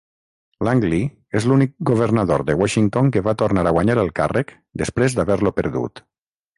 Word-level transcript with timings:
Langlie 0.67 1.01
és 1.39 1.45
l'únic 1.51 1.75
governador 1.91 2.45
de 2.49 2.57
Washington 2.63 3.13
que 3.17 3.25
va 3.31 3.37
tornar 3.45 3.69
a 3.69 3.77
guanyar 3.79 4.01
el 4.09 4.13
càrrec 4.23 4.59
després 4.85 5.21
d'haver-lo 5.21 5.59
perdut. 5.63 6.09